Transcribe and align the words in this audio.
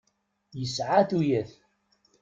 Yesɛa 0.59 1.01
tuyat. 1.09 1.51